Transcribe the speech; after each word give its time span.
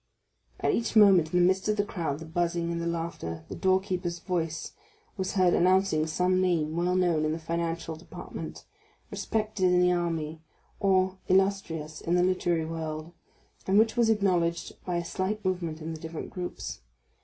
At 0.61 0.73
each 0.73 0.95
moment, 0.95 1.31
in 1.31 1.39
the 1.39 1.45
midst 1.45 1.69
of 1.69 1.77
the 1.77 1.83
crowd, 1.85 2.17
the 2.17 2.25
buzzing, 2.25 2.71
and 2.71 2.81
the 2.81 2.87
laughter, 2.87 3.45
the 3.49 3.55
door 3.55 3.79
keeper's 3.79 4.17
voice 4.17 4.71
was 5.15 5.33
heard 5.33 5.53
announcing 5.53 6.07
some 6.07 6.41
name 6.41 6.75
well 6.75 6.95
known 6.95 7.23
in 7.23 7.33
the 7.33 7.37
financial 7.37 7.95
department, 7.95 8.65
respected 9.11 9.65
in 9.65 9.79
the 9.79 9.91
army, 9.91 10.41
or 10.79 11.19
illustrious 11.27 12.01
in 12.01 12.15
the 12.15 12.23
literary 12.23 12.65
world, 12.65 13.13
and 13.67 13.77
which 13.77 13.95
was 13.95 14.09
acknowledged 14.09 14.73
by 14.85 14.95
a 14.97 15.05
slight 15.05 15.45
movement 15.45 15.83
in 15.83 15.93
the 15.93 15.99
different 15.99 16.31
groups. 16.31 16.81